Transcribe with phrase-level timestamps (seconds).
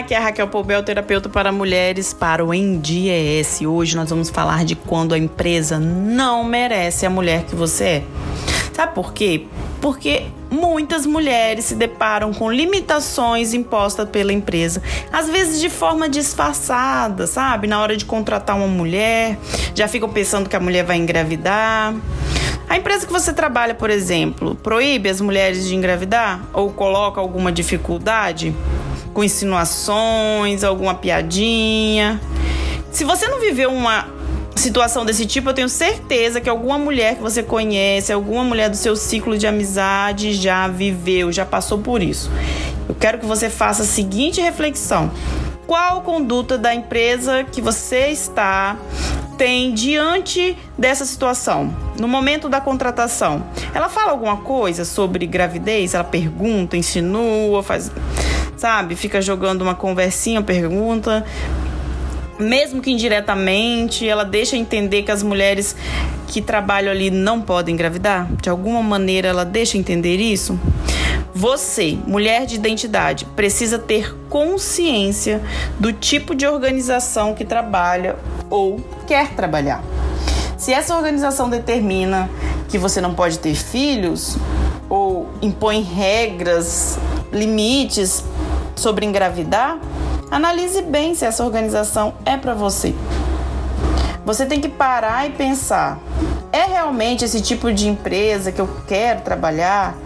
[0.00, 3.60] aqui é a Raquel Poubel, terapeuta para mulheres para o NDES.
[3.60, 8.02] Hoje nós vamos falar de quando a empresa não merece a mulher que você é.
[8.72, 9.46] Sabe por quê?
[9.78, 14.82] Porque muitas mulheres se deparam com limitações impostas pela empresa,
[15.12, 17.66] às vezes de forma disfarçada, sabe?
[17.66, 19.38] Na hora de contratar uma mulher,
[19.74, 21.94] já ficam pensando que a mulher vai engravidar.
[22.70, 27.52] A empresa que você trabalha, por exemplo, proíbe as mulheres de engravidar ou coloca alguma
[27.52, 28.54] dificuldade
[29.12, 32.20] com insinuações, alguma piadinha.
[32.90, 34.06] Se você não viveu uma
[34.56, 38.76] situação desse tipo, eu tenho certeza que alguma mulher que você conhece, alguma mulher do
[38.76, 42.30] seu ciclo de amizade já viveu, já passou por isso.
[42.88, 45.10] Eu quero que você faça a seguinte reflexão:
[45.66, 48.76] qual conduta da empresa que você está
[49.38, 53.46] tem diante dessa situação, no momento da contratação?
[53.72, 55.94] Ela fala alguma coisa sobre gravidez?
[55.94, 57.90] Ela pergunta, insinua, faz,
[58.60, 58.94] sabe?
[58.94, 61.24] Fica jogando uma conversinha, pergunta.
[62.38, 65.74] Mesmo que indiretamente, ela deixa entender que as mulheres
[66.28, 68.28] que trabalham ali não podem engravidar?
[68.42, 70.60] De alguma maneira, ela deixa entender isso?
[71.34, 75.40] Você, mulher de identidade, precisa ter consciência
[75.78, 78.16] do tipo de organização que trabalha
[78.50, 79.82] ou quer trabalhar.
[80.58, 82.28] Se essa organização determina
[82.68, 84.36] que você não pode ter filhos
[84.86, 86.98] ou impõe regras,
[87.32, 88.24] limites
[88.76, 89.78] sobre engravidar,
[90.30, 92.94] analise bem se essa organização é para você.
[94.24, 95.98] Você tem que parar e pensar:
[96.52, 99.96] é realmente esse tipo de empresa que eu quero trabalhar?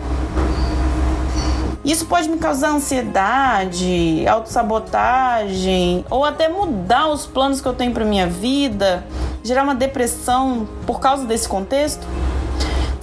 [1.84, 8.06] Isso pode me causar ansiedade, autossabotagem ou até mudar os planos que eu tenho para
[8.06, 9.04] minha vida,
[9.42, 12.06] gerar uma depressão por causa desse contexto?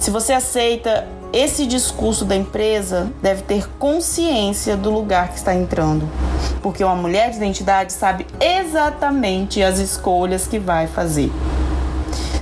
[0.00, 6.08] Se você aceita esse discurso da empresa, deve ter consciência do lugar que está entrando.
[6.62, 11.32] Porque uma mulher de identidade sabe exatamente as escolhas que vai fazer.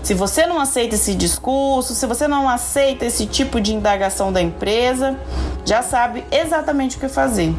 [0.02, 4.42] Se você não aceita esse discurso, se você não aceita esse tipo de indagação da
[4.42, 5.16] empresa,
[5.64, 7.54] já sabe exatamente o que fazer.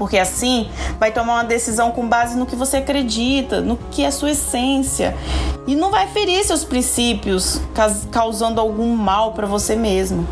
[0.00, 4.10] Porque assim vai tomar uma decisão com base no que você acredita, no que é
[4.10, 5.14] sua essência.
[5.66, 7.60] E não vai ferir seus princípios,
[8.10, 10.26] causando algum mal para você mesmo.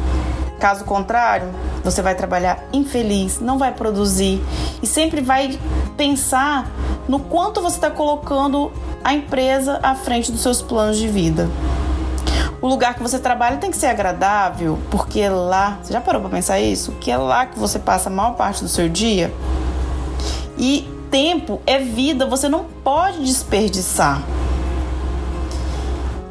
[0.59, 1.51] Caso contrário,
[1.85, 4.43] você vai trabalhar infeliz, não vai produzir
[4.83, 5.59] e sempre vai
[5.99, 6.67] pensar
[7.07, 8.73] no quanto você está colocando
[9.05, 11.47] a empresa à frente dos seus planos de vida.
[12.61, 16.21] O lugar que você trabalha tem que ser agradável, porque é lá, você já parou
[16.21, 16.93] para pensar isso?
[17.01, 19.33] Que é lá que você passa a maior parte do seu dia.
[20.59, 24.23] E tempo é vida, você não pode desperdiçar.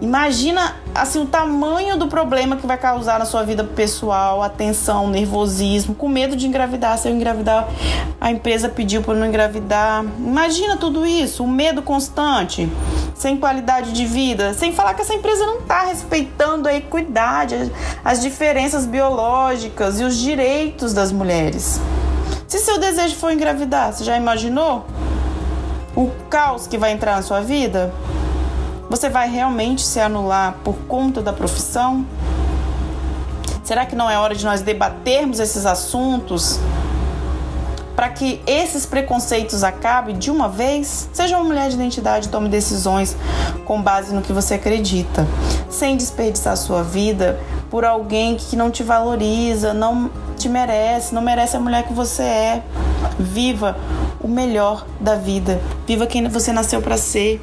[0.01, 5.07] Imagina assim o tamanho do problema que vai causar na sua vida pessoal, a tensão,
[5.07, 7.67] nervosismo, com medo de engravidar, se eu engravidar,
[8.19, 10.03] a empresa pediu para não engravidar.
[10.17, 12.67] Imagina tudo isso, o medo constante,
[13.15, 17.71] sem qualidade de vida, sem falar que essa empresa não está respeitando a equidade,
[18.03, 21.79] as diferenças biológicas e os direitos das mulheres.
[22.47, 24.85] Se seu desejo for engravidar, você já imaginou
[25.95, 27.93] o caos que vai entrar na sua vida?
[28.89, 32.05] Você vai realmente se anular por conta da profissão?
[33.63, 36.57] Será que não é hora de nós debatermos esses assuntos
[37.97, 41.09] para que esses preconceitos acabem de uma vez?
[41.11, 43.17] Seja uma mulher de identidade, tome decisões
[43.65, 45.27] com base no que você acredita,
[45.69, 47.37] sem desperdiçar sua vida
[47.69, 52.23] por alguém que não te valoriza, não te merece, não merece a mulher que você
[52.23, 52.63] é.
[53.19, 53.75] Viva
[54.21, 55.59] o melhor da vida.
[55.85, 57.41] Viva quem você nasceu para ser.